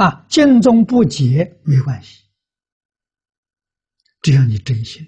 [0.00, 2.24] 啊尽宗不解没关系，
[4.22, 5.06] 只要你真心、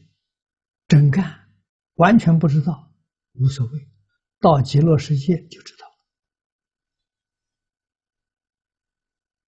[0.87, 1.49] 真干，
[1.95, 2.93] 完全不知道
[3.33, 3.89] 无所谓，
[4.39, 5.87] 到极乐世界就知道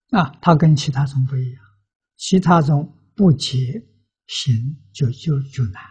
[0.09, 0.19] 了。
[0.19, 1.63] 啊，他跟其他宗不一样，
[2.17, 3.87] 其他宗不解
[4.27, 5.83] 行就就就难，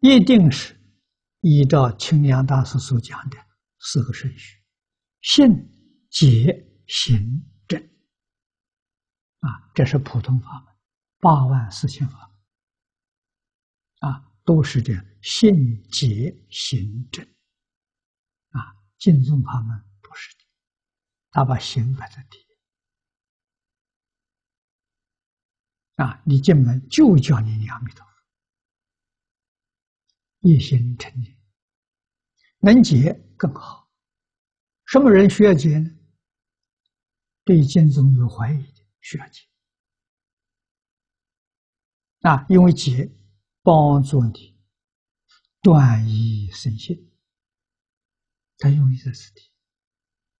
[0.00, 0.78] 一定是
[1.40, 3.38] 依照清凉大师所讲的
[3.78, 4.58] 四个顺序：
[5.22, 5.48] 信、
[6.10, 7.46] 解、行。
[9.40, 10.74] 啊，这是普通法门，
[11.18, 12.30] 八万四千法，
[14.00, 17.24] 啊，都是这样，信解行正，
[18.50, 20.44] 啊，净宗法门不是的，
[21.30, 22.46] 他把行摆在第一，
[25.96, 28.12] 啊，你进门就叫你念阿弥陀佛，
[30.40, 31.38] 一心成念，
[32.58, 33.90] 能解更好，
[34.84, 35.90] 什么人需要解呢？
[37.44, 38.79] 对净宗有怀疑的。
[39.00, 39.42] 需要解
[42.20, 43.10] 啊，因为解
[43.62, 44.58] 帮助你
[45.62, 47.10] 断疑生信，
[48.58, 49.50] 他用意在此地，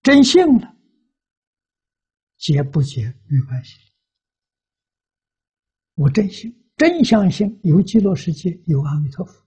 [0.03, 0.77] 真信了，
[2.37, 3.79] 解不解没关系。
[5.95, 9.47] 我真信，真相信有极乐世界，有阿弥陀佛，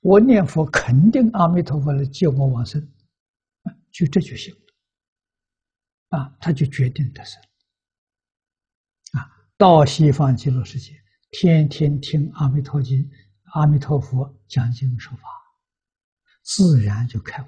[0.00, 2.80] 我念佛肯定阿弥陀佛来接我往生，
[3.90, 7.36] 就这就行了，啊，他就决定的是。
[9.58, 10.92] 到西方极乐世界，
[11.32, 13.10] 天天听阿弥陀经，
[13.54, 15.24] 阿弥陀佛讲经说法，
[16.42, 17.46] 自然就开悟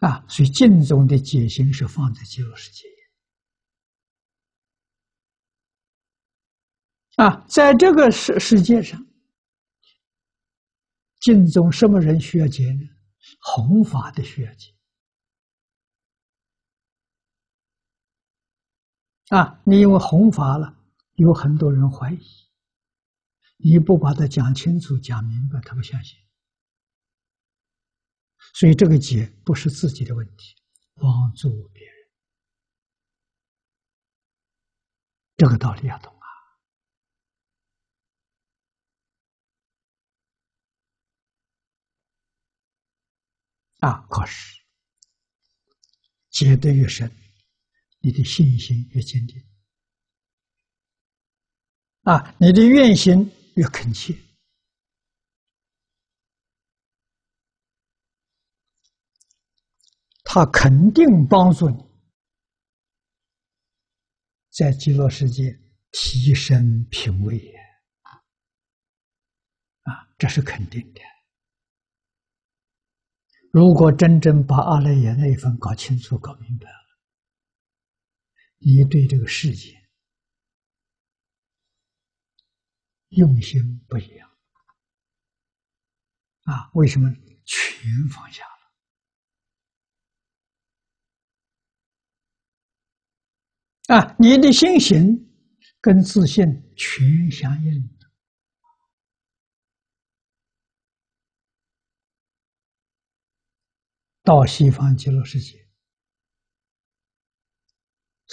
[0.00, 0.08] 了。
[0.08, 2.88] 啊，所以净宗的解行是放在极乐世界。
[7.16, 9.06] 啊，在这个世世界上，
[11.20, 12.88] 经中什么人需要解呢？
[13.42, 14.77] 弘法的需要解。
[19.30, 20.74] 啊，你因为弘法了，
[21.16, 22.18] 有很多人怀疑，
[23.58, 26.18] 你不把它讲清楚、讲明白，他不相信。
[28.54, 30.56] 所以这个解不是自己的问题，
[30.94, 31.94] 帮助别人，
[35.36, 36.10] 这个道理要懂
[43.80, 43.90] 啊！
[43.90, 44.58] 啊，可是
[46.30, 47.12] 解得越深。
[48.00, 49.42] 你的信心越坚定，
[52.02, 54.16] 啊，你的愿心越恳切，
[60.22, 61.76] 他肯定帮助你，
[64.50, 65.58] 在极乐世界
[65.90, 67.36] 提升品位，
[69.82, 71.00] 啊，这是肯定的。
[73.50, 76.77] 如果真正把阿赖耶那一份搞清楚、搞明白。
[78.58, 79.88] 你对这个世界
[83.10, 84.28] 用心不一样
[86.42, 86.70] 啊？
[86.74, 87.08] 为什么
[87.44, 88.44] 全放下
[93.88, 93.96] 了？
[93.96, 95.30] 啊，你的心行
[95.80, 96.44] 跟自信
[96.76, 97.96] 全相应，
[104.22, 105.67] 到西方极乐世界。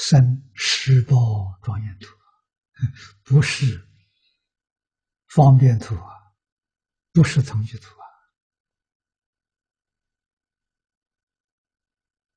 [0.07, 2.16] 生十报庄严土，
[3.25, 3.89] 不是
[5.25, 6.13] 方便图啊，
[7.11, 7.89] 不是程序图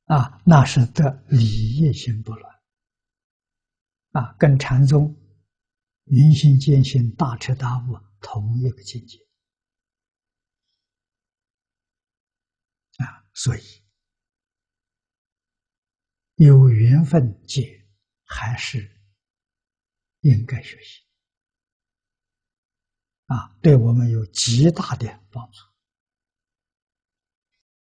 [0.07, 2.55] 啊，啊，那是得理业心不乱，
[4.13, 5.15] 啊，跟禅宗
[6.05, 9.19] 明心见性、大彻大悟同一个境界，
[13.05, 13.78] 啊，所以。
[16.39, 17.85] 有缘分解
[18.25, 18.91] 还是
[20.21, 21.03] 应该学习
[23.27, 25.68] 啊，对我们有极大的帮助。